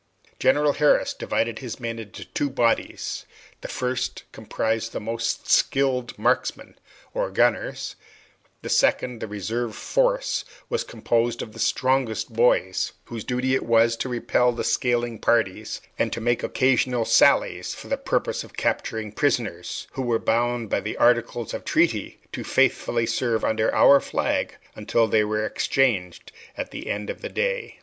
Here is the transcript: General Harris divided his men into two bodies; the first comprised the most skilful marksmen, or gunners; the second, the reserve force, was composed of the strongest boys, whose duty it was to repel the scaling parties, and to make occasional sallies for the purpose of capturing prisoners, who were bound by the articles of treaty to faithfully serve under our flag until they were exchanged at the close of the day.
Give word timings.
General 0.39 0.73
Harris 0.73 1.13
divided 1.13 1.59
his 1.59 1.79
men 1.79 1.99
into 1.99 2.25
two 2.25 2.49
bodies; 2.49 3.27
the 3.61 3.67
first 3.67 4.23
comprised 4.31 4.93
the 4.93 4.99
most 4.99 5.47
skilful 5.47 6.09
marksmen, 6.17 6.73
or 7.13 7.29
gunners; 7.29 7.95
the 8.63 8.69
second, 8.69 9.19
the 9.19 9.27
reserve 9.27 9.75
force, 9.75 10.43
was 10.69 10.83
composed 10.83 11.43
of 11.43 11.51
the 11.53 11.59
strongest 11.59 12.33
boys, 12.33 12.93
whose 13.03 13.23
duty 13.23 13.53
it 13.53 13.61
was 13.63 13.95
to 13.95 14.09
repel 14.09 14.51
the 14.51 14.63
scaling 14.63 15.19
parties, 15.19 15.81
and 15.99 16.11
to 16.11 16.19
make 16.19 16.41
occasional 16.41 17.05
sallies 17.05 17.75
for 17.75 17.87
the 17.87 17.95
purpose 17.95 18.43
of 18.43 18.57
capturing 18.57 19.11
prisoners, 19.11 19.85
who 19.91 20.01
were 20.01 20.17
bound 20.17 20.67
by 20.67 20.79
the 20.79 20.97
articles 20.97 21.53
of 21.53 21.63
treaty 21.63 22.19
to 22.31 22.43
faithfully 22.43 23.05
serve 23.05 23.45
under 23.45 23.71
our 23.75 23.99
flag 23.99 24.55
until 24.75 25.07
they 25.07 25.23
were 25.23 25.45
exchanged 25.45 26.31
at 26.57 26.71
the 26.71 26.85
close 26.85 27.09
of 27.11 27.21
the 27.21 27.29
day. 27.29 27.77